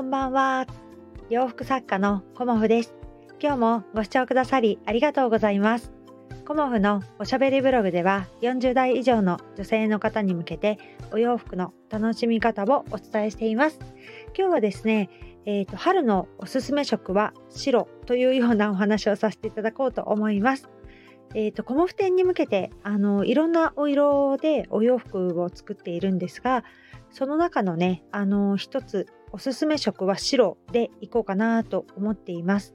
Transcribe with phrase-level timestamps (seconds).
[0.00, 0.66] こんばんは。
[1.28, 2.94] 洋服作家のコモフです。
[3.38, 5.92] 今日もご視聴くださりありがとうございます。
[6.46, 10.78] コモフのおしゃべりブログでは40代以上の女性の方に向けて
[11.12, 13.78] お洋服の楽しみ方をお伝えしています。
[14.34, 15.10] 今日はですね、
[15.44, 20.70] えーと、春のおすすめ色は白というようなお話をさせていただこうと思います。
[21.34, 26.64] えーと、コモフ店に向けてあのいろんなお色でお洋服を作っているんですが
[27.10, 32.74] その中のねあの一つおすすめ色は白でいこうかなと思っています。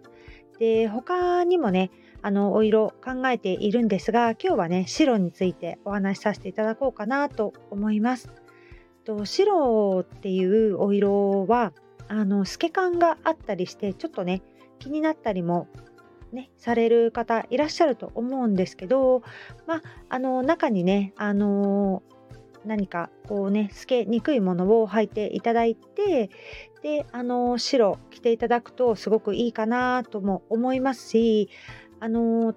[0.59, 1.91] で他にもね
[2.22, 8.30] あのお色考えているんですが今日はね白についてお話しさせていただこうかなと思います。
[9.04, 11.73] と白っていうお色は
[12.08, 14.41] あの透け感があったりしてちょっとね
[14.80, 15.68] 気になったりも
[16.35, 19.24] ね、される方いらっしゃると思うんですけど、
[19.66, 22.04] まあ、あの中にね、あの
[22.66, 26.30] 何かこうね透けにくいものを履いていただいて
[26.82, 31.49] であの白着ていただくとすごくいいかなとも思いますし
[31.99, 32.54] あの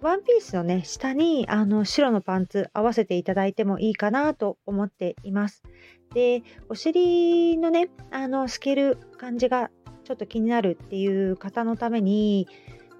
[0.00, 5.62] ワンピースのね下にあの白のパンツ合わせていただいてもいいかなと思っています。
[6.14, 9.70] でお尻のねあの透ける感じが
[10.04, 12.48] ちょっと気になるっていう方のために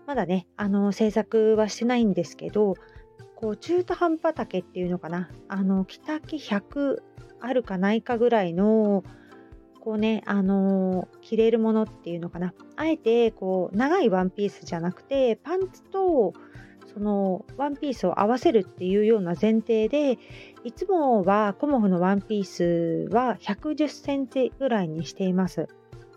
[0.07, 2.75] まだねあの制作はしてないんですけど
[3.41, 6.99] こう中途半端丈っていうのかなあの着丈100
[7.41, 9.05] あるかないかぐらいの
[9.79, 16.33] こうねあの着れるものっていうのかなあえてこう長いワンピースじゃなくてパンツと
[16.93, 20.19] そのワンピースを合わせるっていうような前提で
[20.65, 25.69] いつもはコモフのワンピースは110センチぐらいにしています。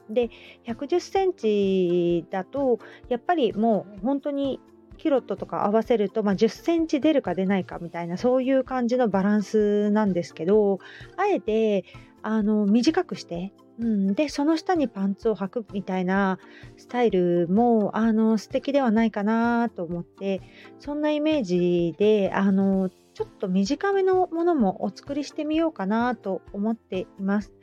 [0.10, 0.32] で
[0.66, 4.60] 110センチだとやっぱりもう本当に
[5.02, 10.78] キロットとか合わせると、まあ、10センチ出るか出ないかみたいなそういう感じのバランスなんですけど
[11.18, 11.86] あえて
[12.22, 16.38] あの短くして、うん、でその下にパンツを履くみたいな
[16.78, 20.40] スタイルもあの素敵ではないかなと思って
[20.78, 27.54] そんなイメージであのちょっと短めのものもお作りしてみようかなと思っています。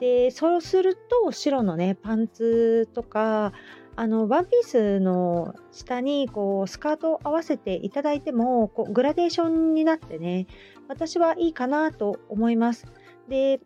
[0.00, 3.52] でそうすると白のねパンツとか
[3.96, 10.46] あのワンピースの下にこうスカートを合わせていただいてもこうグラデーションになってね
[10.88, 12.86] 私はいいかなと思います。
[13.28, 13.60] で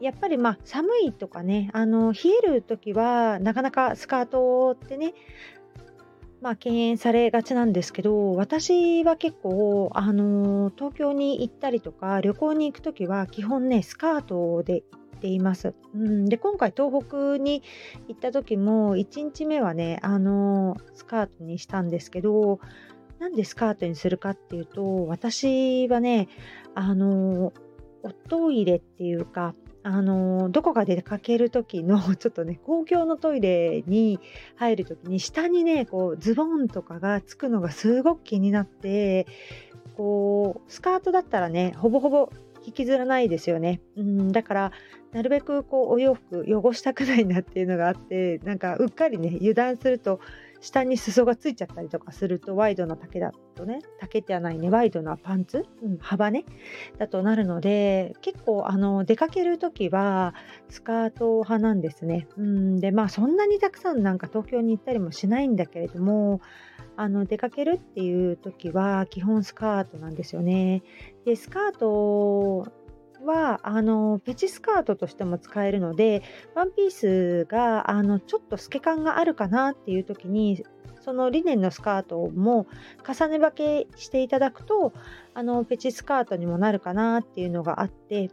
[0.00, 5.14] やっぱりまあ寒いとかねあの冷える時はなかなかスカートってね
[6.42, 14.82] まあ敬遠されがちなんですけど私は結構あの東京に行ったりとか旅行に行く時は基本ねスカートで
[15.16, 15.74] ています。
[15.94, 17.62] うん、で今回東北に
[18.08, 22.60] 行った時も1日目はねあのスカートにしたんですけど
[23.18, 26.28] なんでスカートにするかっていうと私はね
[26.74, 27.52] あの
[28.02, 34.18] おトイレっていうかあのどこか出かける時のちょっとね公共のトイレに
[34.56, 39.28] 入る時に下にねこうズボンとかがつくのがすごく気になって
[39.96, 42.30] こうスカートだったらねほぼほぼ
[42.66, 43.80] 引きずらないですよね。
[43.96, 44.72] うん、だから
[45.16, 50.20] なるべくこうお洋服汚したくないなっていうのがあって なんかうっかりね油断すると
[50.60, 56.44] 下に裾がついちゃったりとかするとワイドな丈だとね丈ではないねワイドなパンツ、うん、幅ね
[56.98, 60.34] だとなるので結構あの出かける時は
[60.68, 62.28] スカート派なんですね。
[62.36, 66.42] うんでまあそんなにたくさんなんか東京に行ったりもしないんだけれども
[66.96, 70.82] あの出かけるっていう時は基本スカートなんですよね。
[71.24, 72.66] でスカート
[73.26, 76.22] はあのペチスカートとしても使えるので
[76.54, 80.64] ワンピースがあのちょっと透け感があるかなっていう時に
[81.00, 82.66] そのリネンのスカートも
[83.06, 84.92] 重ね履けしていただくと
[85.34, 88.30] あのペチスカートにもなるかなっていうのがあって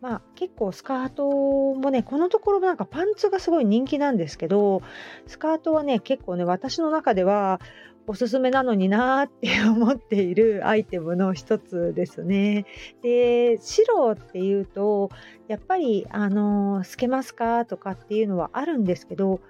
[0.00, 1.26] まあ結構スカート
[1.74, 4.82] もねこのところなんかパンツがすごい人気なんですけど
[5.26, 7.60] スカートはね結構ね私の中では
[8.08, 12.64] おすすめなのになーって思っているアイテムの一つですね。
[13.02, 15.10] で白っていうと
[15.46, 19.40] やっぱりあの透けますかとかっていうのはあるんですけど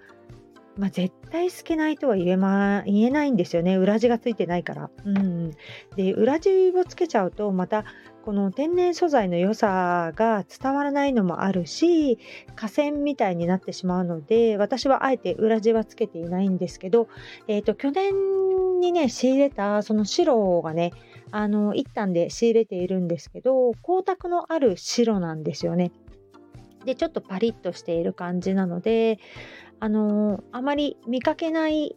[0.77, 4.91] まあ、絶対透けないとは言え,、ま、言えないんですよね裏地がついてないから。
[5.05, 5.51] うん、
[5.97, 7.85] で裏地をつけちゃうとまた
[8.29, 12.19] この天然素材の良さが伝わらないのもあるし
[12.57, 17.09] 河川みたいになってしまうので私はあえて裏地はつけていないんですけど、
[17.47, 20.93] えーと、去年にね仕入れたその白がね
[21.31, 25.91] あの一旦で仕入れているんですけど光沢のある白なんですよね。
[26.85, 29.21] でちょっとパリッとしている感じなので
[29.81, 31.97] あのあまり見かけない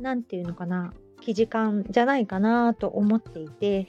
[0.00, 0.92] 何て言うのかな
[1.22, 3.88] 生地感じゃないかなと思っていて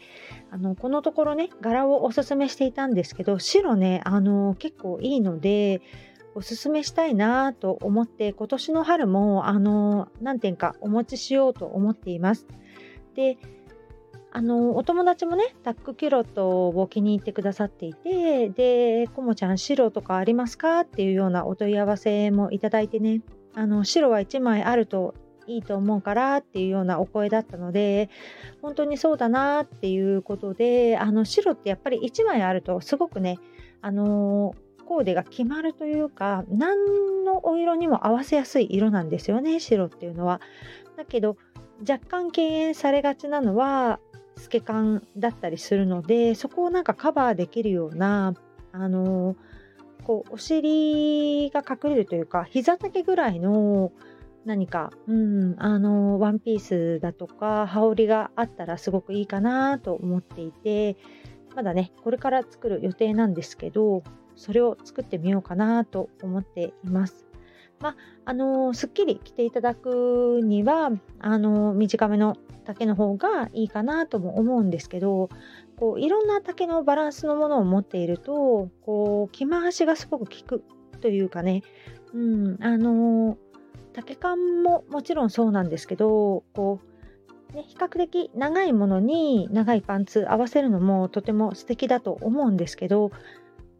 [0.51, 5.81] あのこのところね柄をおすすめしていたんですけど白ねあの結構いいので
[6.35, 12.47] おすすめしたいなと思って今年の春もあの何点かお持ちしようと思っています。
[13.15, 13.37] で
[14.35, 23.21] あのお友達もねタックキュロットを気に入ってくださっていてで「こもちゃん白とかありますか?」っていうようなお問い合わせもいただいてね
[23.53, 25.13] あの白は1枚あると
[25.47, 28.09] いいと思うからっていうようなお声だったので
[28.61, 33.39] 本当にそうだなっていうことであの白ってやっぱり1枚あるとすごくね
[33.81, 34.55] あの
[34.85, 40.41] コーデが決まるというか何のお色にも合わせやすい色なんですよね白っていうのは。
[40.97, 41.37] だけど
[41.89, 43.99] 若干敬遠されがちなのは
[44.37, 48.33] 透け感だったりするのでそこをなんかカバーできるような
[48.71, 49.35] あの
[50.03, 53.91] こうお尻が隠れるというか膝丈ぐらいの
[54.45, 60.97] 何か、うん、あのワンピースだとか羽織があったらすごくいいかなと思っていて
[61.55, 64.03] まだねこれから作る予定なんですけど
[64.35, 67.25] それを作ってみようかなと思っています。
[67.79, 75.27] まあ、のー、すっきり着ていただくにはあのー、短めの丈の方がいいかなとも思うんですけど
[75.75, 80.63] こういろんな丈のバランスのものを持っているとこう着回しがすごく効く
[81.01, 81.61] というかね、
[82.13, 83.37] うん、あのー、
[83.93, 86.79] 丈感ももちろんそうなんですけどこ
[87.51, 93.11] う、ね、比較的長いものに長いパンツ合わせるのもとても素敵だと思うんですけど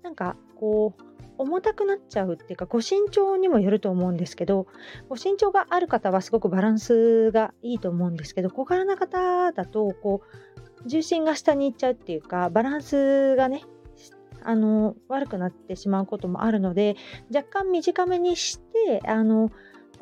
[0.04, 1.04] なんかこう
[1.38, 4.68] 重たくなっちゃうっていうかご身長にもよると思うんですけど
[5.10, 10.22] ご身長がある方はすごくバランスがいいと思うんですけど小柄な方だとこ
[10.86, 13.64] う重心が下に行っちゃうっていうかバランスがね
[14.44, 16.96] あの悪くなってしまうこともあるので
[17.34, 19.52] 若干短めにしてあの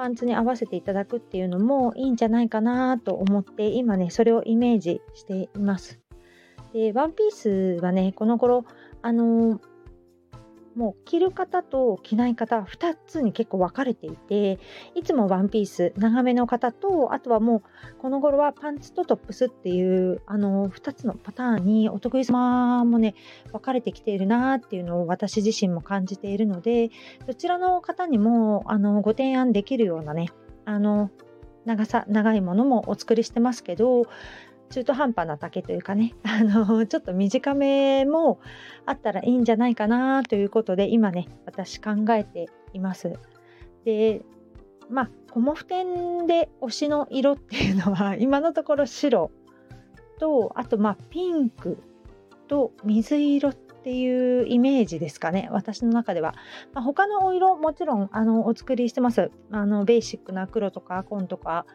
[0.02, 6.00] パンツに合わせていただくっていうのもいいんじゃないかなと思って今ねそれをイメージしています。
[6.74, 8.66] でワンピースはねこの頃
[9.04, 9.62] あの
[10.76, 14.60] もう着る方と着ない方2つに結構分かれていて
[14.96, 17.62] いつもワンピース長めの方とあとはもう
[18.00, 23.16] この頃はパンツとトップスっていうあの2つのパターンにお得意様もね
[23.52, 26.90] 分かれてきているなっていうのを私自身も感じているので
[27.28, 30.30] どちらの方にもあのご提案できるようなね
[30.66, 31.10] あの
[31.66, 34.06] 長さ長いものもお作りしてますけど
[34.72, 38.40] 中途半端な丈というかね、 あの、ちょっと短めも
[38.86, 43.14] あったらいいんじゃないかなということで、今ね、私考えています。
[43.84, 44.22] で、
[44.90, 49.32] まあ、コモフ店で推しの色っていうのは、 今のところ白
[50.20, 51.78] と、あと、まあ、ピンク
[52.48, 56.34] と水色っていうイメージですかね、私の中では。
[56.74, 59.32] まあ、他のお色、もちろん、あの、お作りしてます。
[59.52, 61.66] あの、ベーシックな黒とか紺とか、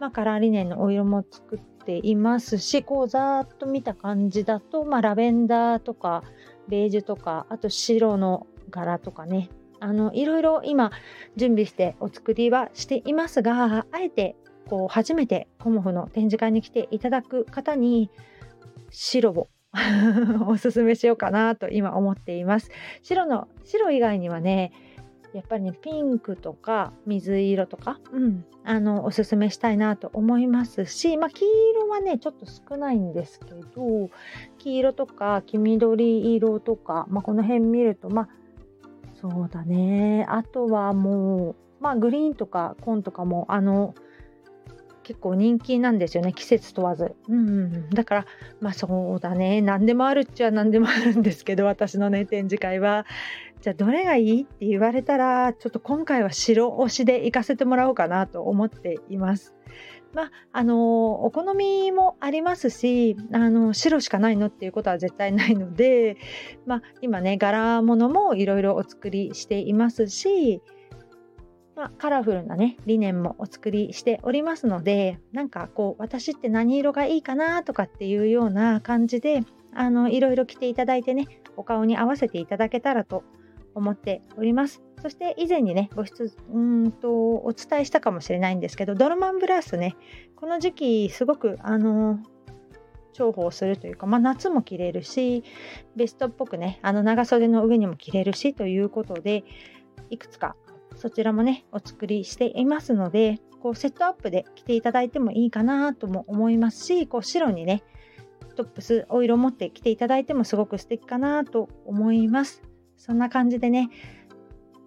[0.00, 6.22] まあ、カラーリネンのお色も作っていますしこうざーっと見た感じだと、まあ、ラベンダーとか
[6.68, 9.50] ベージュとかあと白の柄とかね。
[9.80, 10.90] あのいろいろ今
[11.36, 14.34] 準備してお作りはしていますがあえて
[14.68, 18.10] こう初めてコモフの展示会に来ていただく方に
[18.90, 19.48] 白を
[20.48, 22.70] おすすめしようかなと今思っています。
[23.02, 24.72] 白の白以外にはね
[25.34, 34.10] やっぱりねピンクとか水色とか、うん、あのおすすめしたいなと思いますし、まあ、黄色はねちょっと少ないんですけど
[34.58, 38.28] 黄色とか黄緑色とか、まあ、この辺見るとまあ
[39.20, 40.24] そうだね。
[40.28, 43.94] あとはもうまあグリーンとか紺とかもあの
[45.02, 48.26] 結構人気なんですよね季節問わず、うん、うん、だから
[48.60, 49.60] まあそうだね。
[49.60, 53.06] 何でもあるっちゃ何でもあるんですけど私のね展示会は
[53.60, 54.42] じゃあどれがいい？
[54.42, 59.54] って言われたらちょっと今回は白推しで行かせてもらおうかなと思っています。
[60.14, 66.16] まあ、あのお好みもありますしあの白しかないのっていうことは絶対ないので、
[66.64, 70.62] まあ、今ね柄物もいろいろお作りしていますし
[71.76, 83.22] まあ、カラフルなね理念もお作りしておりますのでなんかこう私って何色がいいかなとかっていうような感じであのいろいろ着ていただいてねお顔に合わせていただけたらと
[83.78, 89.96] 思っておりますそして以前にねご質うんとお伝えしたかもしれないんですけどドロマンブラウスね
[90.36, 92.18] この時期すごくあの
[93.12, 95.42] 重宝するというか、まあ、夏も着れるし
[95.96, 99.44] ベストっぽくねあの長袖の上にも着れるしということで
[100.10, 100.56] いくつか
[100.98, 107.84] そちらもね、お作りしていますので、こうセットアップで着ていただいてもいいかなとも思いますし、こう白にね、
[108.56, 112.62] トップス、お色持って着ていただいてもすごく素敵かなと思います。
[112.98, 113.88] そんな感じでね、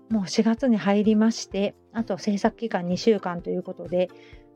[0.09, 4.09] もう4月に入りまして、あと制作期間2週間ということで、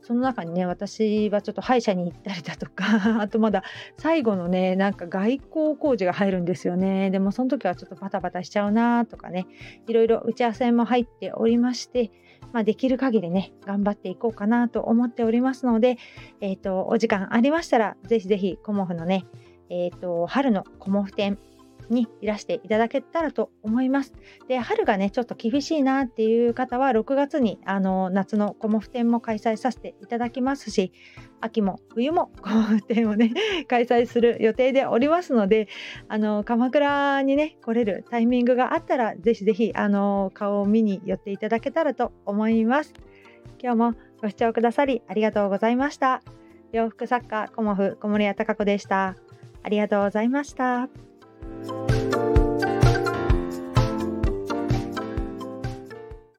[0.05, 2.85] その中にね私はちょっと歯医者に行ったりだとか
[3.21, 3.63] あとまだ
[3.97, 7.09] 最後のねなんか外交工事が入るんですよね。
[7.09, 9.47] でもその時はちょっとバタバタしちゃうなとかね
[9.87, 12.11] いろいろ打ち合わせも入っておりまして
[12.53, 15.97] まあ、できる限りね頑張っていこうかなと思っておりますので、
[16.39, 19.25] えーと、お時間ありましたらぜひぜひコモフのね、
[19.69, 21.37] えーと春のコモフ展
[21.89, 24.13] にいらしていただけたらと思います。
[24.47, 30.91] で春がねちょっと厳しいなっていう方は6月にあの夏のコモフ展も開催させていただきますし
[31.41, 33.33] 秋も冬もコモフ展をね
[33.67, 35.67] 開催する予定でおりますので
[36.07, 42.93] あの鎌倉にね来れるタイミングがあったらぜひぜひあの顔を見に寄っていただけたらと思います。
[43.61, 46.21] 今日もご視聴くださりありがとうございました。
[46.71, 49.15] 洋服作家コモフ小森屋隆子でした。
[49.63, 51.04] ありがとうございました。
[51.67, 51.94] Thank you.